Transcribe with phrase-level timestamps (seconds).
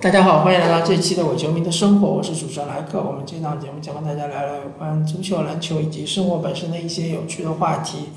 [0.00, 3.02] 大家好，欢迎来到这期的伪球迷的生活，我是主持人莱克。
[3.02, 8.10] 我们这档节目将和大家聊聊有关足球、篮球以及生活本身的一些有趣的话题。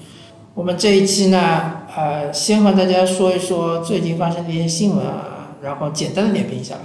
[0.54, 6.82] 我们这一期呢，呃，先和大家说一说最近发生的一些新闻啊，然后简单的点评一下吧。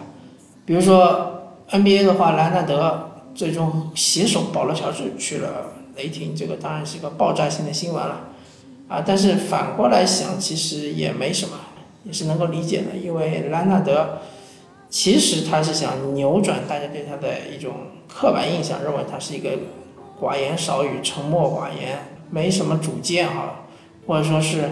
[0.64, 8.20] 比如说 NBA 的话，莱纳德最终携手保罗乔治去了雷霆，这个当然是一个爆炸性的新闻了
[8.88, 9.04] 啊。
[9.06, 11.52] 但是反过来想，其实也没什么，
[12.04, 14.20] 也是能够理解的，因为莱纳德。
[14.88, 17.72] 其实他是想扭转大家对他的一种
[18.08, 19.50] 刻板印象，认为他是一个
[20.20, 21.98] 寡言少语、沉默寡言、
[22.30, 23.66] 没什么主见哈，
[24.06, 24.70] 或者说是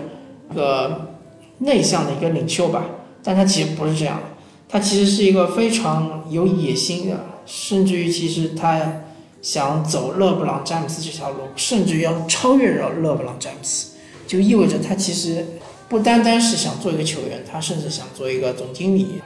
[0.50, 1.16] 一个
[1.58, 2.84] 内向的一个领袖吧。
[3.22, 4.22] 但他其实不是这样的，
[4.68, 9.02] 他其实是一个非常有野心的，甚至于其实他
[9.42, 15.44] 想走勒布朗詹姆斯这条路，甚至于要超越勒勒布朗詹姆斯，就意味着他其实
[15.88, 19.20] 不单单是想做一个球员，他甚至想做一个总经理。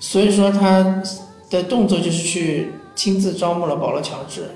[0.00, 1.02] 所以说他
[1.50, 4.50] 的动作就是去亲自招募了保罗乔治，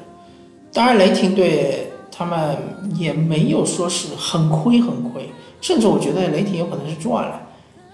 [0.73, 2.57] 当然雷霆队他们
[2.97, 7.43] 也没有说是很亏很亏，甚至我觉得雷霆有可能是赚了，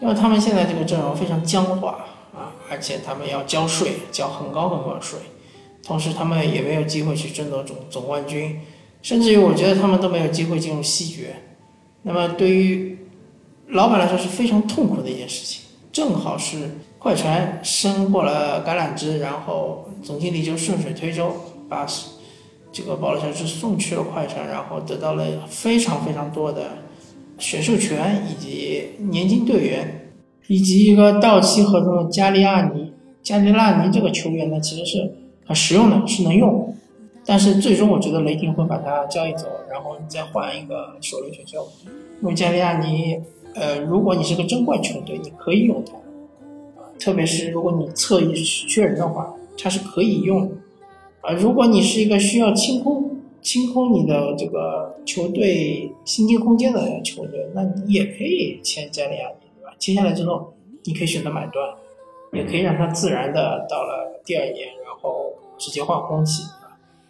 [0.00, 5.18] 因为他们现在这个阵容非常僵化啊，而且他们要交税，交很高很高的税，
[5.82, 8.60] 同时他们也没有机会去争夺总总冠军，
[9.00, 11.36] 甚至于我觉得他们都没有机会进入西决，
[12.02, 12.98] 那么对于
[13.68, 15.62] 老板来说是非常痛苦的一件事情，
[15.92, 16.78] 正好是。
[17.08, 21.32] 快船伸过了橄榄枝，然后总经理就顺水推舟
[21.66, 21.86] 把
[22.70, 26.64] 这个保罗乔治送去了快船，然后得到了非常非常多的
[27.38, 30.10] 选秀权以及年轻队员，
[30.48, 32.92] 以及一个到期合同的加利亚尼。
[33.22, 35.10] 加利亚尼这个球员呢，其实是
[35.46, 36.76] 很实用的，是能用，
[37.24, 41.66] 但是最终我觉得雷霆会把他交易走，然后你再换一个首轮选秀。
[42.20, 43.18] 因为加利亚尼，
[43.54, 45.92] 呃，如果你是个争冠球队，你可以用他。
[46.98, 50.52] 特别是如果你侧翼缺人的话，它是可以用。
[51.20, 53.10] 啊，如果你是一个需要清空
[53.42, 59.74] 清空你的这个球队薪金空间的球队，那你也可以签加利亚尼，对吧？
[59.78, 61.68] 签下来之后，你可以选择买断，
[62.32, 66.44] 也可以让他自然的到了第二年，然后直接换空气，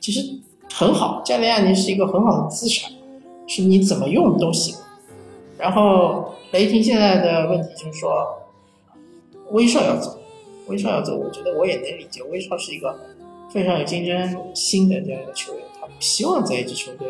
[0.00, 0.38] 其实
[0.72, 1.20] 很好。
[1.24, 2.90] 加利亚尼是一个很好的资产，
[3.46, 4.74] 是你怎么用都行。
[5.58, 8.37] 然后雷霆现在的问题就是说。
[9.50, 10.18] 威少要走，
[10.66, 12.22] 威少要走，我觉得我也能理解。
[12.24, 12.98] 威少是一个
[13.50, 17.08] 非常有竞争心的这样一个球员，他不希望在一支球队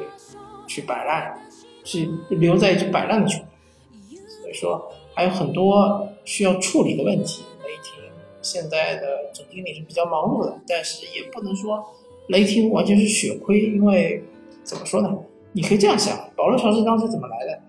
[0.67, 1.41] 去摆烂，
[1.83, 4.19] 去留在一支摆烂的球队。
[4.41, 7.43] 所以说还有很多需要处理的问题。
[7.65, 8.03] 雷霆
[8.41, 11.85] 现在的总经理是比较忙碌的，但是也不能说
[12.29, 14.23] 雷霆完全是血亏，因为
[14.63, 15.13] 怎么说呢？
[15.53, 17.61] 你可以这样想，保罗乔治当时怎么来的？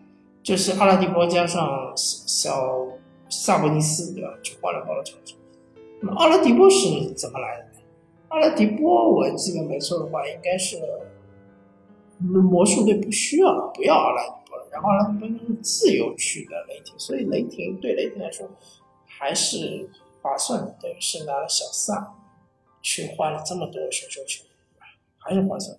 [0.43, 2.85] 就是阿拉迪波加上小。
[3.29, 4.37] 萨博尼斯对吧？
[4.41, 5.35] 就换了保罗乔治。
[6.01, 7.63] 那么奥拉迪波是怎么来的？
[7.65, 7.69] 呢？
[8.29, 10.77] 奥拉迪波我记得没错的话，应该是
[12.19, 14.67] 魔术队不需要了，不要奥拉迪波了。
[14.71, 18.49] 然后奥拉迪波是自由去的雷霆，所以雷霆对雷霆来说
[19.05, 19.89] 还是
[20.21, 22.15] 划算的，等于是拿了小萨
[22.81, 24.45] 去换了这么多选秀权，
[25.17, 25.77] 还是划算。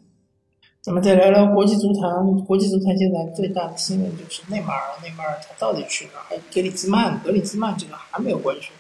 [0.86, 2.10] 那么再聊聊国际足坛，
[2.46, 6.22] 国际足坛现在最大的新闻就是内马尔，内马尔他到底去哪？
[6.26, 8.72] 还有格里兹曼，格里兹曼这个还没有官宣。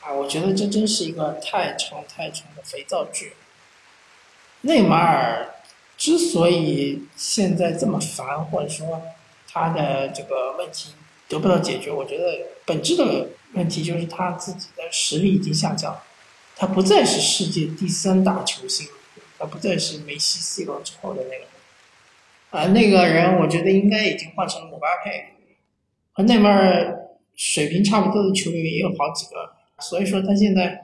[0.00, 3.34] 啊，我觉得这真是一个太长太长的肥皂剧。
[4.62, 5.56] 内马尔
[5.98, 9.02] 之所以现在这么烦，或者说
[9.46, 10.94] 他的这个问题
[11.28, 12.24] 得不到解决，我觉得
[12.64, 16.00] 本质的问题就是他自己的实力已经下降，
[16.56, 18.88] 他不再是世界第三大球星。
[19.40, 21.46] 他不再是梅西、C 罗之后的那个人，
[22.50, 25.10] 啊，那个人我觉得应该已经换成了姆巴佩，
[26.12, 30.78] 和内马尔水平差不多的球员也有好几个，所以说他现在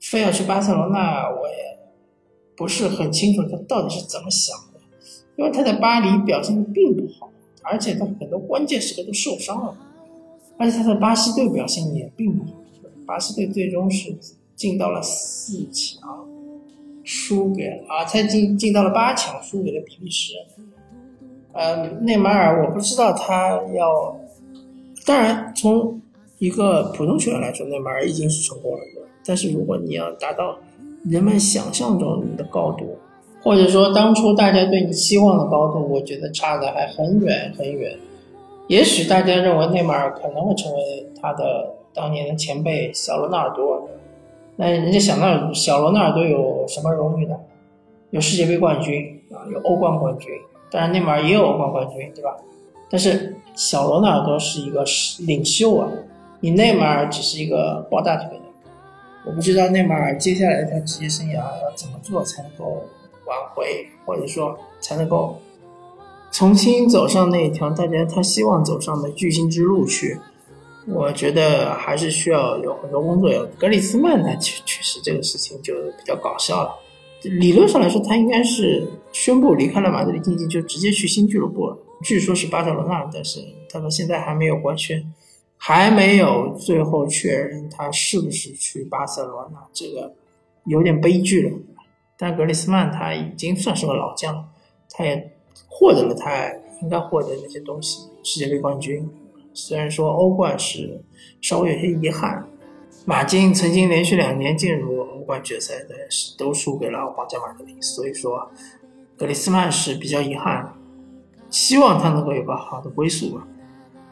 [0.00, 1.78] 非要去巴塞罗那，我也
[2.56, 4.80] 不是很清楚他到底是怎么想的，
[5.36, 7.30] 因为他在巴黎表现的并不好，
[7.60, 9.76] 而且他很多关键时刻都受伤了，
[10.58, 12.52] 而且他在巴西队表现也并不好，
[13.06, 14.16] 巴西队最终是
[14.56, 16.26] 进到了四强。
[17.04, 20.32] 输给了啊，才进进到了八强，输给了比利时。
[21.52, 24.16] 呃，内马尔，我不知道他要，
[25.06, 26.00] 当然从
[26.38, 28.80] 一个普通球员来说，内马尔已经是成功了，
[29.24, 30.58] 但是如果你要达到
[31.04, 32.96] 人们想象中的高度，
[33.42, 37.96] 或者说当初大家对你期望的高度，我觉得差的还很远很远。
[38.66, 43.86] 也许大家认为内马尔可能会成为他的当年的前辈小罗纳尔多。
[44.56, 47.34] 那人家想到小罗纳尔多有什么荣誉呢？
[48.10, 50.30] 有世界杯冠军啊，有欧冠冠军，
[50.70, 52.36] 当然内马尔也有欧冠冠军，对吧？
[52.88, 54.84] 但是小罗纳尔多是一个
[55.26, 55.90] 领袖啊，
[56.38, 58.44] 你内马尔只是一个抱大腿的，
[59.26, 62.84] 我不知道内马尔接下来他职业生涯要怎么做才能够
[63.26, 65.36] 挽回，或者说才能够
[66.30, 70.20] 重新走上那条大家他希望走上的巨星之路去。
[70.86, 73.32] 我觉得还是需要有很多工作。
[73.32, 76.74] 有格里斯曼呢，确确实这个事情就比较搞笑了。
[77.22, 81.78] 理论上来说，他应该是宣布离开了马德里竞技，就直接去新俱乐部了。
[82.02, 83.40] 据说是巴塞罗那，但是
[83.70, 85.02] 他到现在还没有官宣，
[85.56, 90.12] 还没有最后确认他是不是去巴塞罗那，这个
[90.66, 91.58] 有点悲剧了。
[92.18, 94.46] 但格里斯曼他已经算是个老将，
[94.90, 95.32] 他也
[95.66, 96.52] 获得了他
[96.82, 99.08] 应该获得那些东西，世界杯冠军。
[99.54, 101.00] 虽然说欧冠是
[101.40, 102.44] 稍微有些遗憾，
[103.04, 108.50] 马竞曾经连续两年进入欧冠决赛，但是都输给了皇家马德里，所以说
[109.16, 110.74] 格里斯曼是比较遗憾，
[111.50, 113.46] 希望他能够有个好的归宿吧。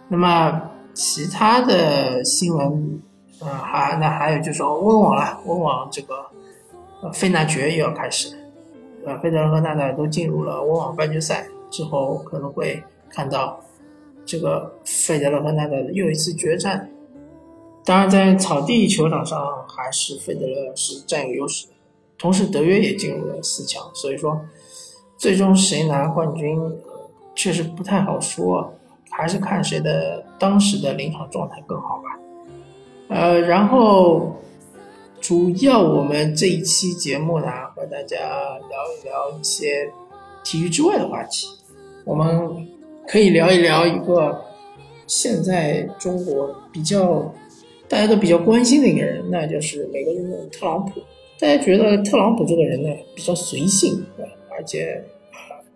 [0.09, 3.03] 那么其他的新闻，
[3.41, 6.15] 呃，还那还有就是说温网了，温网这个
[7.03, 8.33] 呃费纳爵又要开始，
[9.05, 12.81] 呃，费德勒和纳达尔都进入了温网半决赛之后，可能会
[13.11, 13.59] 看到。
[14.25, 16.89] 这个费德勒和纳达尔又一次决战，
[17.85, 19.39] 当然在草地球场上
[19.69, 21.67] 还是费德勒是占有优势，
[22.17, 24.41] 同时德约也进入了四强，所以说
[25.19, 26.59] 最终谁拿冠军
[27.35, 28.73] 确实不太好说，
[29.11, 32.19] 还是看谁的当时的临场状态更好吧。
[33.09, 34.37] 呃，然后
[35.21, 39.91] 主要我们这一期节目呢，和大家聊一聊一些
[40.45, 41.49] 体育之外的话题，
[42.05, 42.72] 我们。
[43.07, 44.41] 可以聊一聊一个
[45.07, 47.35] 现在中国比较
[47.89, 51.01] 大家都比较关心的一个人，那就是美国总统特朗普。
[51.39, 54.03] 大家觉得特朗普这个人呢比较随性，
[54.51, 55.03] 而且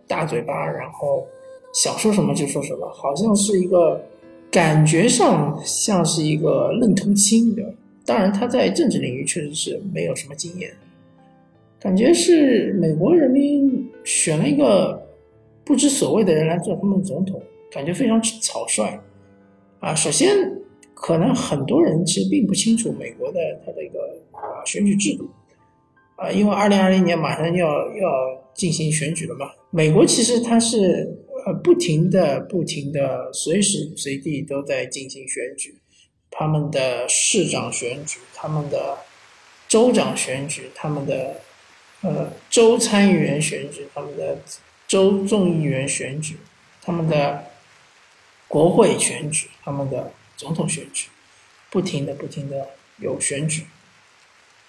[0.07, 1.27] 大嘴巴，然后
[1.75, 4.01] 想说什么就说什么，好像是一个
[4.51, 7.71] 感觉上像是一个愣头青，对吧？
[8.07, 10.71] 当然他在政治领域确实是没有什么经验，
[11.81, 15.05] 感觉是美国人民选了一个。
[15.67, 17.43] 不知所谓的人来做他们总统，
[17.73, 19.01] 感觉非常草率，
[19.81, 20.29] 啊，首先
[20.95, 23.99] 可能很多人其实并不清楚美国的它的一个
[24.31, 25.29] 啊选举制度，
[26.15, 27.67] 啊，因为二零二零年马上要
[27.97, 28.09] 要
[28.55, 31.13] 进行选举了嘛，美国其实它是
[31.45, 35.75] 呃不停的不停的随时随地都在进行选举，
[36.31, 38.99] 他们的市长选举，他们的
[39.67, 41.41] 州长选举，他们的
[42.03, 44.39] 呃州参议员选举，他们的。
[44.87, 46.39] 州众议员选举，
[46.81, 47.45] 他们的
[48.47, 51.09] 国会选举，他们的总统选举，
[51.71, 52.69] 不停的不停的
[52.99, 53.65] 有选举。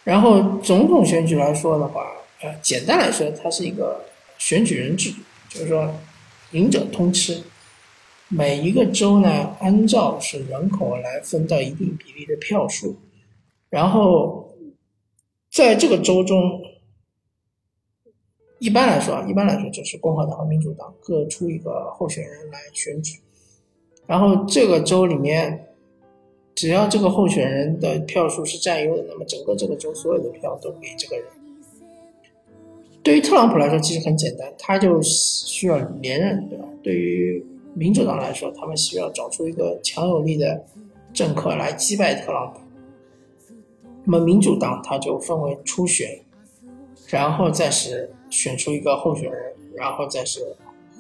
[0.04, 2.12] 然后总统选举来说的话，
[2.42, 4.06] 呃，简单来说，它是一个
[4.40, 5.14] 选举人制，
[5.50, 5.94] 就是说，
[6.52, 7.44] 赢者通吃。
[8.28, 12.98] 每一个州呢，按照是人口来分到一定比例的票数，
[13.70, 14.56] 然后
[15.52, 16.64] 在这个州中。
[18.60, 23.20] 一般来说啊，一般来说就是共和党和民主党各出一个候选人来选举，
[24.08, 25.68] 然后这个州里面，
[26.56, 31.26] 只要这个候选人的票数是占优的，那么整个这个州所有的票都给这个人。
[33.04, 36.66] 对于特朗普来说，其实很简单，他就需要连任，对吧？
[36.82, 37.46] 对于
[37.76, 40.66] 民主党来说，他们需要找出一个强有力的
[41.14, 42.60] 政客来击败特朗普。
[44.04, 46.22] 那么民主党他就分为初选，
[47.08, 48.12] 然后再是。
[48.30, 50.42] 选出一个候选人，然后再是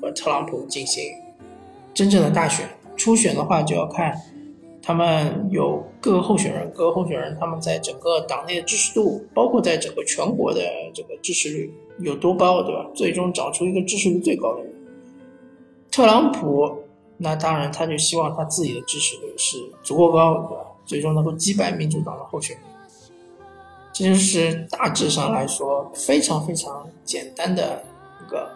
[0.01, 1.03] 和特朗普进行
[1.93, 2.67] 真正的大选。
[2.95, 4.19] 初选的话，就要看
[4.81, 10.61] 他们有各个候选人，各个候选人他们在整个党内的支持度，包括在整个全国的
[10.93, 12.87] 这个支持率有多高，对吧？
[12.95, 14.73] 最终找出一个支持率最高的人。
[15.91, 16.83] 特朗普，
[17.17, 20.63] 那当然他就希望他自己的支持率是足够高，对吧？
[20.85, 22.65] 最终能够击败民主党的候选人。
[23.97, 27.83] 这就是大致上来说非常非常简单的
[28.23, 28.47] 一个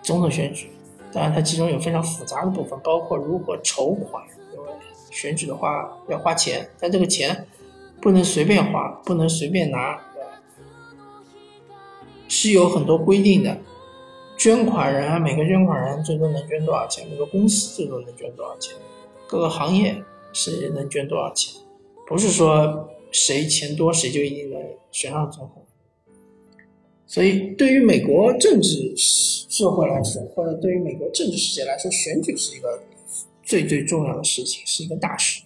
[0.00, 0.70] 总统选举，
[1.12, 4.70] 当然它其中有非常复杂的部分，包括如何筹款，因为
[5.10, 7.46] 选举的话要花钱，但这个钱
[8.00, 10.00] 不能随便花，不能随便拿，
[12.26, 13.58] 是有很多规定的。
[14.38, 17.06] 捐款人啊每个捐款人最多能捐多少钱？
[17.10, 18.74] 每个公司最多能捐多少钱？
[19.26, 20.02] 各个行业
[20.32, 21.60] 是能捐多少钱？
[22.06, 22.88] 不是说。
[23.10, 24.60] 谁钱多，谁就一定能
[24.90, 25.62] 选上总统。
[27.06, 32.82] 所以，对于美国政治社会来说，或者对于美国政治世界来说，选举是一个
[33.42, 35.42] 最最重要的事情，是一个大事。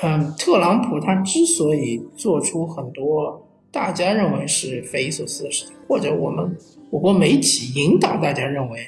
[0.00, 6.56] 嗯，特朗普他之所以做出很多大家认为是匪夷所思的事情，或者我们
[6.90, 8.86] 我国媒体引导大家认为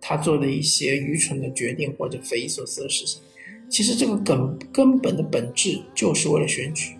[0.00, 3.22] 他做的一些愚蠢的决定或者匪夷所思的事情。
[3.68, 6.96] 其实这个根根本的本质就是为了选举，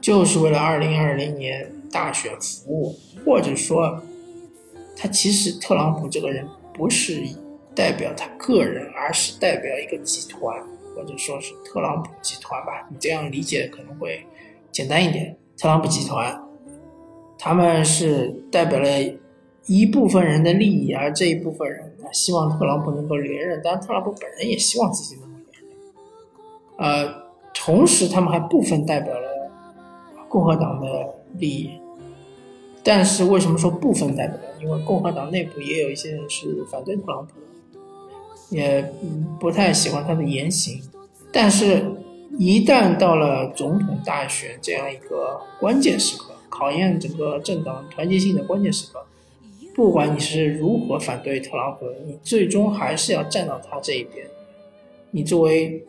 [0.00, 4.00] 就是为了二零二零年大选服务，或者说，
[4.94, 7.22] 他其实特朗普这个人不是
[7.74, 10.62] 代表他个人，而是代表一个集团，
[10.94, 12.86] 或者说是特朗普集团吧。
[12.90, 14.24] 你这样理解可能会
[14.70, 15.34] 简单一点。
[15.56, 16.38] 特朗普集团，
[17.38, 18.88] 他们是代表了
[19.66, 25.27] 一部分人的利益，而这一部分人希望特朗普能够连任，当然特朗普本人也希望自己能。
[26.78, 27.14] 呃，
[27.54, 29.28] 同时他们还部分代表了。
[30.30, 31.70] 共和党的利益，
[32.84, 34.42] 但是为什么说部分代表呢？
[34.60, 38.92] 因为共和党内部也有一些人是反对特朗普的，也
[39.40, 40.82] 不太喜欢他的言行。
[41.32, 41.82] 但是，
[42.38, 49.06] 一旦到了总统大选这样一个关键时刻，考验整个政党团结性的关键时刻，
[49.74, 54.26] 不管你是如何反对特朗普，你最终还是要站到他这一边。
[55.12, 55.82] 你作为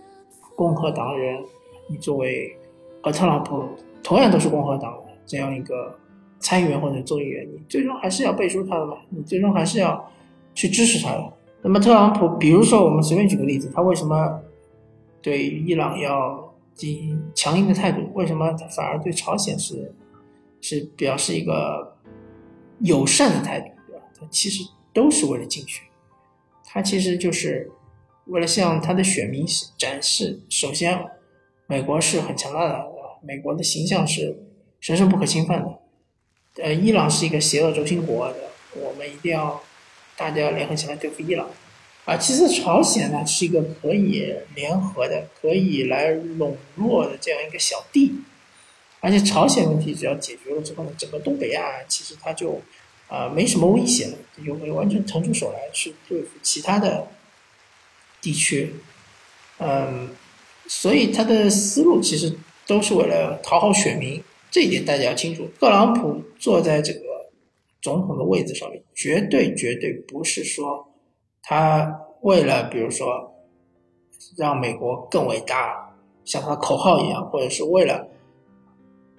[0.59, 1.41] 共和党人，
[1.87, 2.53] 你作为
[3.01, 3.63] 和特朗普。
[4.01, 5.93] 同样都是共和党的这样一个
[6.39, 8.97] 参议员或者众议员，你最终还是要背书他的嘛？
[9.09, 10.09] 你最终还是要
[10.53, 11.33] 去支持他的。
[11.61, 14.41] 那么特朗普，比如说我们随便举个例子，他为什么
[15.21, 18.01] 对伊朗要进行强硬的态度？
[18.13, 19.93] 为什么他反而对朝鲜是
[20.59, 21.95] 是表示一个
[22.79, 24.03] 友善的态度，对吧？
[24.17, 24.63] 他其实
[24.93, 25.83] 都是为了竞选，
[26.65, 27.69] 他其实就是
[28.29, 29.45] 为了向他的选民
[29.77, 31.00] 展示，首先
[31.67, 32.86] 美国是很强大的。
[33.21, 34.33] 美国的形象是
[34.79, 38.38] 神圣不可侵犯的，呃，伊朗是一个邪恶轴心国的，
[38.75, 39.62] 我们一定要
[40.15, 41.50] 大家联合起来对付伊朗。
[42.05, 48.21] 啊，其实朝鲜呢是一个可以联合的、可以来笼络的这样一个小弟，
[49.01, 52.62] 而且朝鲜问题只要解决了之后呢，整个东北亚其实它就
[53.09, 57.05] 啊没什么威胁了，就会完全腾出手来去对付其他的
[58.21, 58.73] 地区。
[59.59, 60.09] 嗯，
[60.67, 62.38] 所以他的思路其实。
[62.69, 65.49] 都是为了讨好选民，这一点大家要清楚。
[65.59, 66.99] 特朗普坐在这个
[67.81, 70.88] 总统的位置上面，绝对绝对不是说
[71.41, 73.33] 他为了，比如说
[74.38, 78.07] 让美国更伟大，像他的口号一样，或者是为了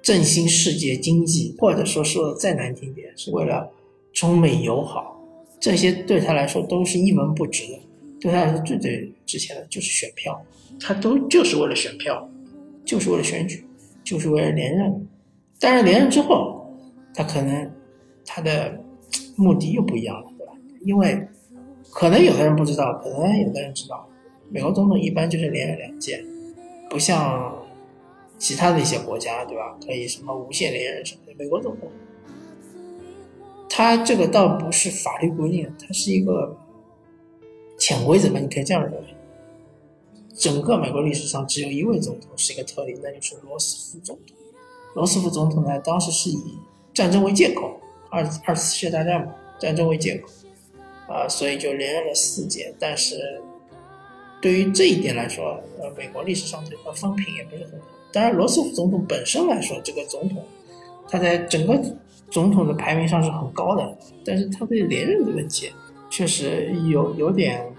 [0.00, 3.69] 振兴世界经济，或者说说的再难听点，是为了
[4.12, 5.21] 中美友好，
[5.59, 7.80] 这些对他来说都是一文不值的。
[8.21, 10.41] 对他来说最最值钱的就是选票，
[10.79, 12.29] 他都就是为了选票。
[12.83, 13.65] 就是为了选举，
[14.03, 15.07] 就是为了连任。
[15.61, 16.67] 但是连任之后，
[17.15, 17.71] 他可能
[18.25, 18.83] 他的
[19.37, 20.53] 目的又不一样了，对吧？
[20.81, 21.29] 因为
[21.93, 24.09] 可能有的人不知道，可能有的人知道，
[24.49, 26.25] 美国总统一般就是连任两届，
[26.89, 27.55] 不像
[28.39, 29.77] 其他的一些国家，对吧？
[29.87, 31.35] 可以什么无限连任什么的。
[31.39, 31.89] 美国总统，
[33.69, 36.57] 他这个倒不是法律规定，他是一个
[37.80, 38.38] 潜规则吧？
[38.38, 38.99] 你可以这样认为。
[40.37, 44.37] 整个美国历史上只有一位总统是一个特例，那就是罗斯福总统。
[44.94, 46.58] 罗斯福总统呢，当时是以
[46.94, 50.28] 战争为借口，二二次世界大战嘛，战争为借口，
[51.12, 52.75] 啊，所以就连任了四届。
[52.78, 53.42] 但是
[54.40, 57.87] 对于这一点来说，呃，美国历史上这个风评也不是很好。
[58.10, 60.42] 当然，罗斯福总统本身来说，这个总统
[61.06, 61.78] 他在整个
[62.30, 65.70] 总统的排名上是很高的，但是他对连任的问题
[66.08, 67.70] 确实有有点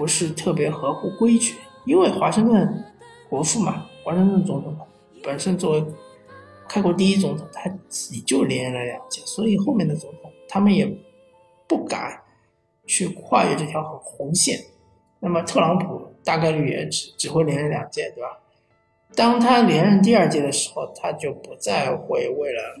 [0.00, 1.56] 不是特别合乎规矩。
[1.84, 2.84] 因为华盛顿
[3.28, 4.74] 国父嘛，华盛顿总统
[5.22, 5.84] 本身作为
[6.66, 10.90] 开国第一总统，他自己就连任了两届，所以后面的总统他们也
[11.68, 12.18] 不敢
[12.86, 14.58] 去跨越这条红线。
[15.18, 18.38] 那么特朗普大概率也只只会连任两届，对吧？
[19.14, 22.80] 当他连任第二届的时候，他就不再会为了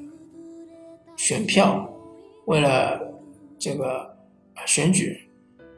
[1.16, 1.86] 选票，
[2.46, 3.12] 为了
[3.58, 4.16] 这个
[4.64, 5.26] 选举。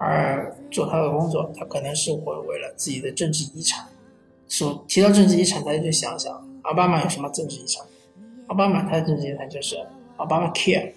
[0.04, 3.87] 而做他的工作，他可能是会为了自己的政治遗产。
[4.49, 6.32] 所提到政治遗产，大家就想想，
[6.62, 7.87] 奥巴马有什么政治遗产？
[8.49, 9.76] 奥巴马他的政治遗产就是
[10.16, 10.90] 奥巴马 Care，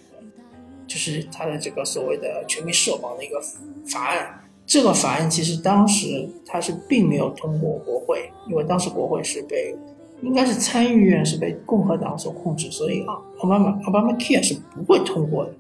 [0.88, 3.40] 就是他的这个所谓的全民社保的一个
[3.86, 4.42] 法案。
[4.66, 9.76] 这个法案其实当时他是并没有通过国会，因为当时国会是被
[10.24, 15.54] 应该是参议院是被共和党所控制，所以啊，奥巴马奥巴马 Care 是不会通过的。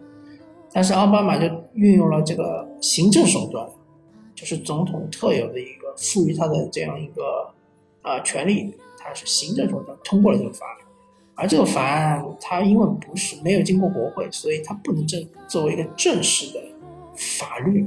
[0.73, 3.67] 但是奥巴马就运用了这个行政手段，
[4.33, 7.53] 就是总统特有的一个赋予他的这样一个
[8.01, 10.77] 啊权利，他是行政手段通过了这个法案，
[11.35, 16.61] 而这个法案它因为不是没有经过国会，所以它不能正作为一个正式的
[17.15, 17.85] 法律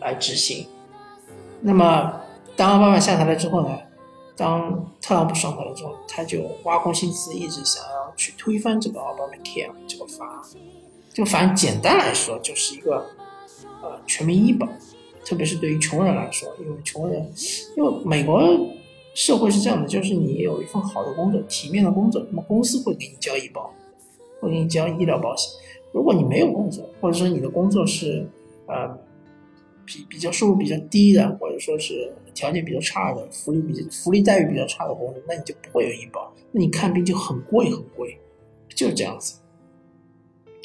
[0.00, 0.66] 来执行。
[1.60, 2.20] 那么
[2.56, 3.78] 当奥巴马下台了之后呢，
[4.36, 10.42] 当特朗普上台了之后，他就挖空心思一直想要去推翻这个奥巴马 Care 这个法案。
[11.12, 13.06] 就反正简单来说，就是一个
[13.82, 14.66] 呃全民医保，
[15.24, 17.30] 特别是对于穷人来说，因为穷人，
[17.76, 18.42] 因为美国
[19.14, 23.74] 社会是这样的，就是你有一份好的工作、体面的工作，那么公司会给你交医保，
[24.40, 25.52] 会给你交医疗保险。
[25.92, 28.26] 如果你没有工作，或者说你的工作是
[28.66, 28.88] 呃
[29.84, 38.18] 比比较收入比较低的，或者说是条件比较差的，福利比福利待遇比较差的工作，那你就不会有医保，那你看病就很贵很贵，
[38.74, 39.41] 就是这样子。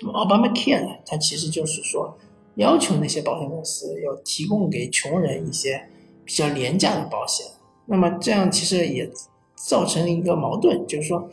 [0.01, 2.17] 那么奥巴马 Care 呢，它其实就是说
[2.55, 5.87] 要求那些保险公司要提供给穷人一些
[6.23, 7.45] 比较廉价的保险。
[7.85, 9.09] 那么这样其实也
[9.55, 11.29] 造成了一个矛盾，就是说，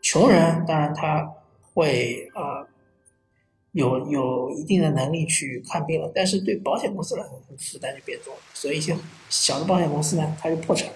[0.00, 1.30] 穷人当然他
[1.74, 2.66] 会呃
[3.72, 8.96] 有有一定的能力去看病了，但是对保险公司来说负担就变重了，所以一些
[9.28, 10.94] 小的保险公司呢，它就破产了。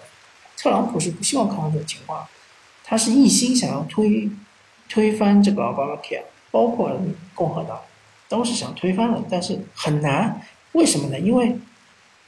[0.57, 2.27] 特朗普是不希望看到这种情况，
[2.85, 4.31] 他是一心想要推
[4.89, 6.91] 推翻这个奥巴马 Care，包括
[7.35, 7.81] 共和党
[8.29, 10.41] 都是想推翻的，但是很难，
[10.73, 11.19] 为什么呢？
[11.19, 11.57] 因为。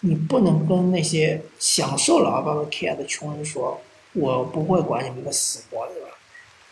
[0.04, 3.80] 你不能跟那些享受了奥巴马 Care 的穷人说，
[4.14, 6.08] 我不会管你们的死活，对吧？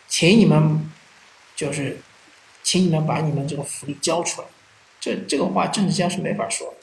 [0.09, 0.91] 请你们，
[1.55, 2.01] 就是，
[2.65, 4.49] 请你们把你们这个福利交出来。
[4.99, 6.79] 这这个话政治家是没法说的，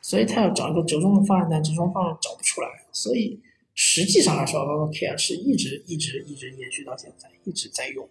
[0.00, 2.68] 所以他要找一个折中的方案，但折中方案找不出来。
[2.90, 3.38] 所以
[3.74, 8.08] 实际上来说，奥巴马 Care 是一直一直一直延续到现在，一直在用。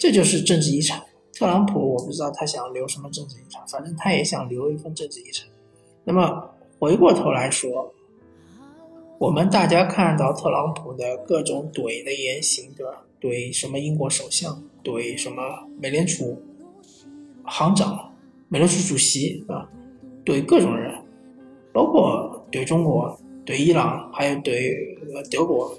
[0.00, 0.98] 这就是政治遗产。
[1.34, 5.46] 特朗普我不知道他想留什么政治遗产，反正他也想留一份政治遗产。
[6.04, 6.42] 那么
[6.78, 7.92] 回过头来说，
[9.18, 13.04] 我们大家看到特朗普的各种怼的言行，对吧？
[13.20, 15.42] 怼什么英国首相，怼什么
[15.78, 16.42] 美联储
[17.44, 18.10] 行长、
[18.48, 19.68] 美联储主席，啊，
[20.24, 20.94] 怼各种人，
[21.74, 23.14] 包括怼中国、
[23.44, 25.78] 怼伊朗，还有怼德国。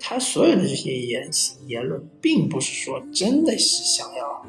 [0.00, 4.44] 他所有的这些言行言论，并不是说真的是想要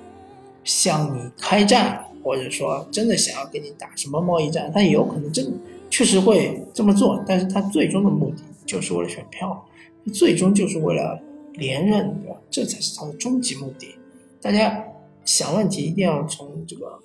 [0.63, 2.07] 向你开战。
[2.23, 9.67] 或者说真的想要跟你打什么贸易战，他也有可能真确实会这么做，但是他最终的目的就是为了选票，
[10.13, 11.19] 最终就是为了
[11.53, 12.39] 连任，对吧？
[12.51, 13.95] 这才是他的终极目的。
[14.39, 14.85] 大家
[15.25, 16.99] 想问题一定要从这个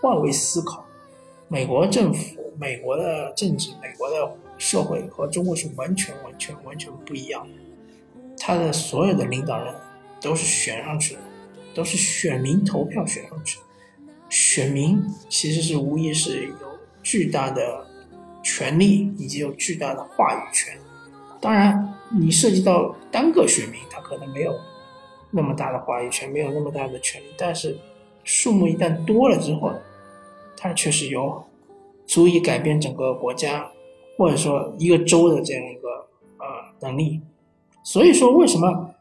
[0.00, 0.82] 换位思考。
[1.48, 7.61] 美国政府、美国的政治、美国的社会和中国是完全、完全、完全不一样的。
[8.44, 9.72] 他的所有的领导人
[10.20, 11.20] 都是选上去的，
[11.72, 13.64] 都是选民投票选上去的。
[14.28, 16.66] 选民其实是无疑是有
[17.04, 17.86] 巨大的
[18.42, 20.76] 权利以及有巨大的话语权。
[21.40, 24.52] 当然，你涉及到单个选民，他可能没有
[25.30, 27.26] 那么大的话语权，没有那么大的权利。
[27.38, 27.78] 但是，
[28.24, 29.72] 数目一旦多了之后，
[30.56, 31.44] 他确实有
[32.06, 33.70] 足以改变整个国家
[34.18, 35.88] 或者说一个州的这样一个
[36.38, 36.46] 呃
[36.80, 37.20] 能力。
[37.82, 38.94] 所以说，为什么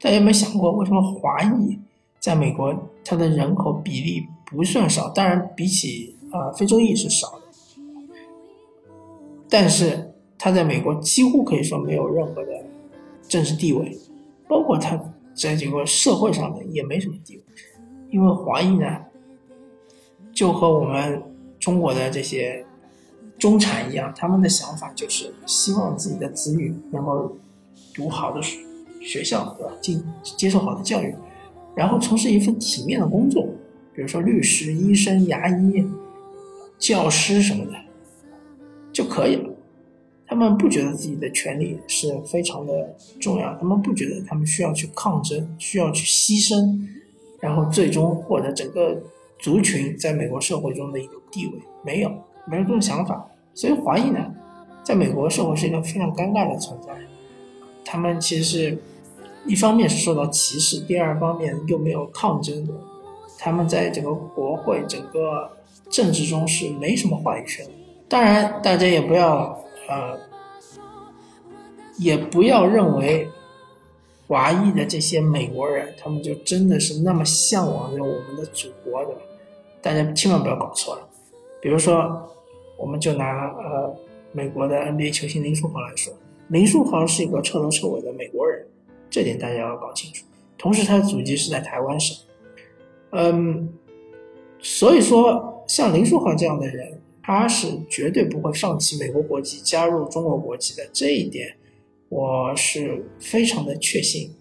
[0.00, 1.78] 大家有没有想过，为什么华裔？
[2.18, 7.42] 在美国，它的人口比例不算少，当然比起啊非洲裔是少的，
[9.48, 12.52] 但是他在美国几乎可以说没有任何的
[13.26, 13.96] 政治地位，
[14.46, 15.00] 包括他
[15.34, 17.42] 在这个社会上面也没什么地位，
[18.10, 18.86] 因为华裔呢，
[20.32, 21.22] 就和我们
[21.58, 22.66] 中国的这些
[23.38, 27.34] 中产一样，他们的想法就是希望自己的子女能够
[27.94, 28.40] 读好的
[29.00, 29.72] 学校，对吧？
[29.80, 31.14] 进接受好的教育。
[31.74, 33.44] 然后从事一份体面的工作，
[33.94, 35.86] 比如说律师、医生、牙医、
[36.78, 37.72] 教师什么的，
[38.92, 39.50] 就可以了。
[40.26, 46.78] 他们不觉得自己的权利是非常的重要，他们不觉得他们需要去抗争、需要去牺牲，
[47.40, 49.00] 然后最终获得整个
[49.38, 51.52] 族群在美国社会中的一个地位。
[51.84, 52.10] 没有，
[52.46, 53.26] 没有这种想法。
[53.54, 54.32] 所以华裔呢，
[54.84, 56.96] 在美国社会是一个非常尴尬的存在。
[57.90, 58.78] 他们其实是。
[59.46, 62.68] 一方面是受到歧视，第二方面又没有抗争，
[63.38, 65.50] 他们在整个国会、整个
[65.88, 67.66] 政治中是没什么话语权。
[68.06, 70.18] 当然，大家也不要呃，
[71.96, 73.26] 也不要认为
[74.28, 79.12] 华裔的这些美国人，他们就真的是那么向往着我们的祖国的。
[79.80, 81.08] 大家千万不要搞错了。
[81.62, 82.30] 比如说，
[82.76, 83.96] 我们就拿呃
[84.32, 86.12] 美国的 NBA 球星林书豪来说，
[86.50, 88.66] 林书豪是一个彻头彻尾的美国人。
[89.08, 90.24] 这点大家要搞清楚。
[90.56, 92.16] 同时，他的祖籍是在台湾省，
[93.10, 93.72] 嗯，
[94.60, 100.86] 所以说像林书豪这样的人，他是绝对不会放弃美国国籍，加入中国国籍的。
[100.92, 101.56] 这一点，
[102.08, 104.32] 我是非常的确信。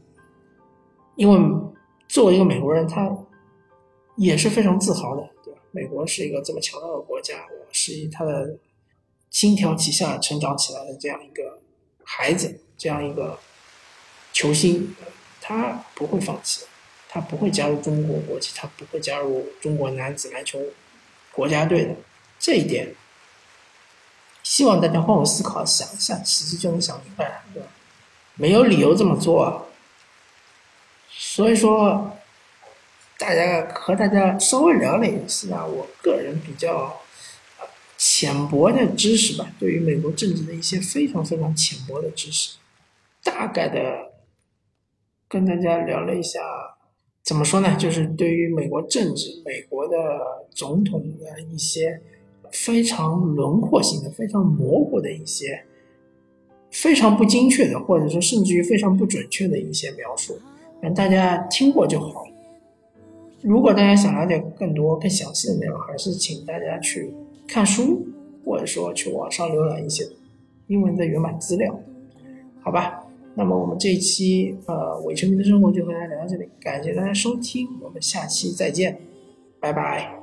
[1.15, 1.37] 因为
[2.07, 3.17] 作为一个美国人，他
[4.17, 5.59] 也是非常自豪的，对吧？
[5.71, 8.57] 美国是一个这么强大的国家，我是以他的
[9.29, 11.59] 心条旗下成长起来的这样一个
[12.11, 13.39] 孩子，这样一个。
[14.31, 14.95] 球星，
[15.41, 16.63] 他不会放弃，
[17.09, 20.59] 他不会加入中国国籍，他不会加入中国男子篮球
[21.33, 21.95] 国家队的。
[22.37, 22.95] 这一点，
[24.43, 27.67] 希望大家换位思考，想一下，其实就能想明白，对吧？
[28.35, 29.67] 没有理由这么做。
[31.09, 32.15] 所以说，
[33.17, 37.01] 大家和大家稍微聊了一下我个人比较
[38.19, 42.57] 浅薄的知识吧，对于美国政治的一些非常非常浅薄的知识，
[43.23, 44.11] 大概的
[45.29, 46.41] 跟大家聊了一下，
[47.23, 47.77] 怎么说呢？
[47.77, 49.95] 就是对于美国政治、美国的
[50.51, 52.01] 总统的一些
[52.51, 55.63] 非常轮廓性的、非常模糊的一些、
[56.71, 60.37] 非常不精确的，或者说甚至于非常不准确的一些描述。
[60.81, 62.27] 让大家听过就好。
[63.41, 67.13] 如果大家想了解更多、更详细的内容，还是请大家去
[67.49, 68.05] 看书，
[68.45, 70.07] 或者说去网上浏览一些
[70.67, 71.77] 英文的原版资料，
[72.61, 73.03] 好吧？
[73.33, 78.99] 那么我们这一期呃伪球迷的生活就和大家聊到这里，感谢大家收听，我们下期再见，
[79.59, 80.13] 拜拜。